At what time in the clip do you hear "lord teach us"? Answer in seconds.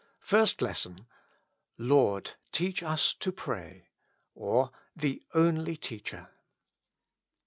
1.77-3.13